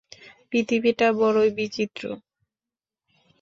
[0.49, 2.03] পৃথিবীটা বড়ই বিচিত্র।